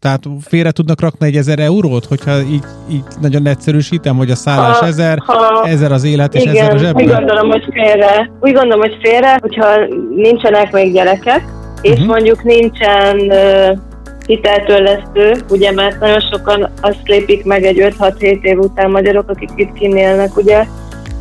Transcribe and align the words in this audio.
Tehát 0.00 0.20
félre 0.40 0.70
tudnak 0.70 1.00
rakni 1.00 1.26
egy 1.26 1.36
ezer 1.36 1.58
eurót, 1.58 2.04
hogyha 2.04 2.40
így, 2.40 2.64
így 2.90 3.02
nagyon 3.20 3.46
egyszerűsítem, 3.46 4.16
hogy 4.16 4.30
a 4.30 4.34
szállás 4.34 4.78
ha, 4.78 4.86
ezer, 4.86 5.18
ha, 5.26 5.66
ezer 5.66 5.92
az 5.92 6.04
élet, 6.04 6.34
és 6.34 6.42
igen, 6.42 6.54
ezer 6.56 6.74
a 6.74 6.78
zsebben? 6.78 7.04
úgy 7.04 7.10
gondolom, 7.10 7.48
hogy 7.48 7.64
félre. 7.72 8.30
Úgy 8.40 8.52
gondolom, 8.52 8.80
hogy 8.80 8.96
félre, 9.02 9.38
hogyha 9.40 9.66
nincsenek 10.14 10.72
még 10.72 10.92
gyerekek, 10.92 11.44
és 11.82 11.90
uh-huh. 11.90 12.06
mondjuk 12.06 12.42
nincsen 12.42 13.16
uh, 13.16 13.78
hiteltörlesztő, 14.26 15.34
ugye, 15.48 15.72
mert 15.72 16.00
nagyon 16.00 16.20
sokan 16.20 16.70
azt 16.80 17.08
lépik 17.08 17.44
meg 17.44 17.64
egy 17.64 17.94
5-6-7 17.98 18.42
év 18.42 18.58
után 18.58 18.90
magyarok, 18.90 19.30
akik 19.30 19.50
itt 19.56 19.72
kinélnek, 19.72 20.36
ugye, 20.36 20.64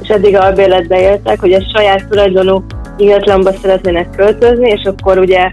és 0.02 0.08
eddig 0.08 0.36
albéletbe 0.36 1.00
éltek, 1.00 1.40
hogy 1.40 1.54
a 1.54 1.64
saját 1.74 2.08
tulajdonú 2.10 2.64
ingatlanba 2.98 3.52
szeretnének 3.62 4.10
költözni, 4.16 4.70
és 4.70 4.84
akkor 4.84 5.18
ugye 5.18 5.52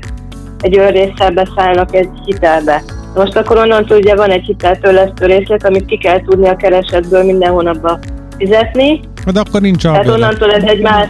egy 0.61 0.77
őrészsel 0.77 1.31
beszállnak 1.31 1.95
egy 1.95 2.09
hitelbe. 2.25 2.83
Most 3.17 3.37
akkor 3.37 3.59
onnantól 3.59 3.97
ugye 3.97 4.15
van 4.15 4.31
egy 4.31 4.45
hiteltörlesztő 4.45 5.27
részlet, 5.27 5.67
amit 5.67 5.85
ki 5.85 5.99
kell 5.99 6.21
tudni 6.21 6.49
a 6.49 6.57
keresetből 6.57 7.25
minden 7.25 7.51
hónapban 7.51 7.99
fizetni. 8.39 9.01
De 9.33 9.41
akkor 9.41 9.61
nincs 9.61 9.85
albélet. 9.85 10.05
Tehát 10.05 10.21
onnantól 10.21 10.53
ez 10.53 10.63
egy 10.63 10.81
más... 10.81 11.09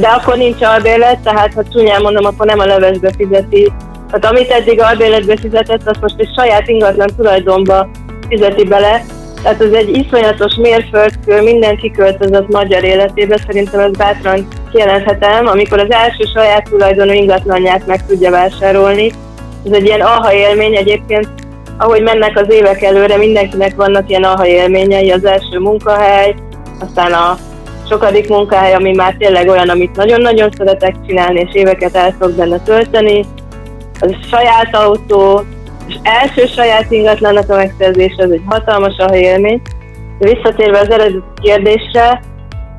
De 0.00 0.06
akkor 0.06 0.36
nincs 0.36 0.62
albélet, 0.62 1.18
tehát 1.18 1.54
ha 1.54 1.62
csúnyán 1.72 2.02
mondom, 2.02 2.24
akkor 2.24 2.46
nem 2.46 2.58
a 2.58 2.64
levesbe 2.64 3.12
fizeti. 3.16 3.72
Hát 4.12 4.24
amit 4.24 4.50
eddig 4.50 4.80
albéletbe 4.80 5.36
fizetett, 5.36 5.88
azt 5.88 6.00
most 6.00 6.14
egy 6.18 6.32
saját 6.36 6.68
ingatlan 6.68 7.08
tulajdonba 7.16 7.90
fizeti 8.28 8.64
bele, 8.64 9.04
tehát 9.42 9.62
ez 9.62 9.72
egy 9.72 9.96
iszonyatos 9.96 10.54
mérföldkő 10.54 11.42
minden 11.42 11.76
kiköltözött 11.76 12.48
magyar 12.48 12.84
életébe, 12.84 13.38
szerintem 13.46 13.80
ez 13.80 13.90
bátran 13.90 14.48
kijelenthetem, 14.72 15.46
amikor 15.46 15.78
az 15.78 15.90
első 15.90 16.24
saját 16.34 16.68
tulajdonú 16.70 17.12
ingatlanját 17.12 17.86
meg 17.86 18.06
tudja 18.06 18.30
vásárolni. 18.30 19.12
Ez 19.66 19.72
egy 19.72 19.86
ilyen 19.86 20.00
aha 20.00 20.32
élmény 20.32 20.76
egyébként, 20.76 21.28
ahogy 21.78 22.02
mennek 22.02 22.38
az 22.38 22.52
évek 22.52 22.82
előre, 22.82 23.16
mindenkinek 23.16 23.74
vannak 23.74 24.08
ilyen 24.08 24.22
aha 24.22 24.46
élményei, 24.46 25.10
az 25.10 25.24
első 25.24 25.58
munkahely, 25.58 26.34
aztán 26.80 27.12
a 27.12 27.36
sokadik 27.88 28.28
munkahely, 28.28 28.74
ami 28.74 28.94
már 28.94 29.14
tényleg 29.18 29.48
olyan, 29.48 29.68
amit 29.68 29.96
nagyon-nagyon 29.96 30.50
szeretek 30.56 30.94
csinálni, 31.06 31.40
és 31.40 31.54
éveket 31.54 31.96
el 31.96 32.16
tudok 32.18 32.36
benne 32.36 32.58
tölteni, 32.58 33.24
az 34.00 34.14
saját 34.30 34.76
autó, 34.76 35.44
és 35.88 35.94
első 36.02 36.46
saját 36.46 36.90
ingatlannak 36.90 37.50
a 37.50 37.56
megszerzése, 37.56 38.22
az 38.22 38.30
egy 38.30 38.42
hatalmas 38.46 38.96
a 38.98 39.16
élmény. 39.16 39.60
Visszatérve 40.18 40.78
az 40.78 40.90
eredeti 40.90 41.22
kérdésre, 41.42 42.22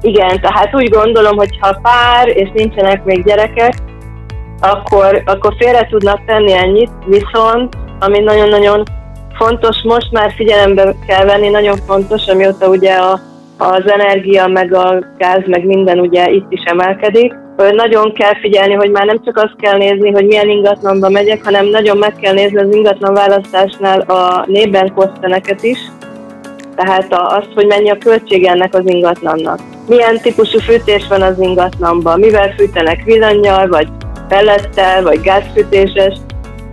igen, 0.01 0.41
tehát 0.41 0.75
úgy 0.75 0.89
gondolom, 0.89 1.37
hogy 1.37 1.57
ha 1.59 1.79
pár 1.81 2.27
és 2.27 2.49
nincsenek 2.53 3.03
még 3.03 3.23
gyerekek, 3.23 3.73
akkor, 4.59 5.21
akkor 5.25 5.53
félre 5.57 5.87
tudnak 5.89 6.25
tenni 6.25 6.53
ennyit, 6.53 6.91
viszont 7.05 7.75
ami 7.99 8.19
nagyon-nagyon 8.19 8.83
fontos, 9.37 9.81
most 9.83 10.11
már 10.11 10.33
figyelembe 10.35 10.95
kell 11.07 11.25
venni, 11.25 11.49
nagyon 11.49 11.77
fontos, 11.87 12.27
amióta 12.27 12.67
ugye 12.67 12.93
a, 12.93 13.19
az 13.57 13.91
energia, 13.91 14.47
meg 14.47 14.73
a 14.73 15.03
gáz, 15.17 15.41
meg 15.45 15.65
minden 15.65 15.99
ugye 15.99 16.29
itt 16.29 16.45
is 16.49 16.63
emelkedik, 16.63 17.33
nagyon 17.71 18.13
kell 18.13 18.35
figyelni, 18.41 18.73
hogy 18.73 18.91
már 18.91 19.05
nem 19.05 19.23
csak 19.23 19.37
azt 19.37 19.55
kell 19.57 19.77
nézni, 19.77 20.11
hogy 20.11 20.25
milyen 20.25 20.49
ingatlanba 20.49 21.09
megyek, 21.09 21.43
hanem 21.43 21.65
nagyon 21.65 21.97
meg 21.97 22.15
kell 22.21 22.33
nézni 22.33 22.57
az 22.57 22.75
ingatlan 22.75 23.13
választásnál 23.13 23.99
a 23.99 24.43
nében 24.47 24.93
koszteneket 24.93 25.63
is, 25.63 25.79
tehát 26.75 27.07
azt, 27.09 27.51
hogy 27.55 27.65
mennyi 27.65 27.89
a 27.89 27.97
költség 27.97 28.45
ennek 28.45 28.73
az 28.73 28.83
ingatlannak. 28.85 29.59
Milyen 29.87 30.17
típusú 30.21 30.59
fűtés 30.59 31.07
van 31.07 31.21
az 31.21 31.39
ingatlanban, 31.39 32.19
mivel 32.19 32.53
fűtenek 32.57 33.03
villanyjal, 33.03 33.67
vagy 33.67 33.87
pellettel, 34.27 35.03
vagy 35.03 35.21
gázfűtéses. 35.21 36.15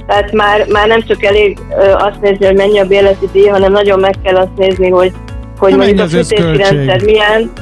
Tehát 0.07 0.33
már, 0.33 0.67
már 0.69 0.87
nem 0.87 1.03
csak 1.03 1.25
elég 1.25 1.59
azt 1.99 2.21
nézni, 2.21 2.47
hogy 2.47 2.57
mennyi 2.57 2.79
a 2.79 2.87
bérleti 2.87 3.29
díj, 3.33 3.47
hanem 3.47 3.73
nagyon 3.73 4.01
meg 4.01 4.15
kell 4.23 4.37
azt 4.37 4.57
nézni, 4.57 4.91
hogy, 4.91 5.13
hogy 5.59 5.77
mondjuk 5.77 6.01
a 6.01 6.07
fűtési 6.09 6.57
rendszer 6.57 7.03
milyen. 7.03 7.53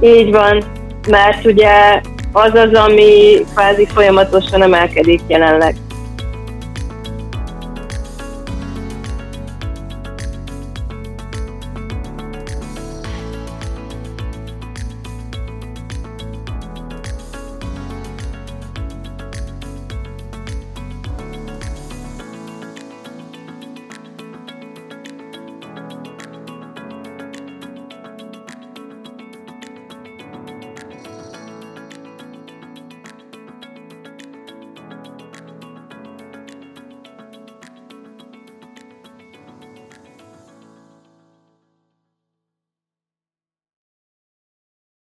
Így 0.00 0.30
van, 0.30 0.64
mert 1.08 1.44
ugye 1.44 2.00
az 2.32 2.50
az, 2.54 2.72
ami 2.72 3.44
kvázi 3.54 3.86
folyamatosan 3.86 4.62
emelkedik 4.62 5.20
jelenleg. 5.26 5.74